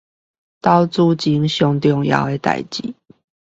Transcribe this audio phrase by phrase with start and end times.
[0.63, 1.47] 投資前
[1.79, 2.39] 最重要的
[2.71, 2.95] 事